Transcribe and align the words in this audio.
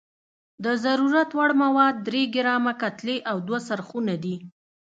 د 0.63 0.65
ضرورت 0.85 1.29
وړ 1.37 1.51
مواد 1.63 1.95
درې 2.07 2.23
ګرامه 2.35 2.73
کتلې 2.81 3.17
او 3.29 3.37
دوه 3.47 3.59
څرخونه 3.67 4.13
دي. 4.23 4.35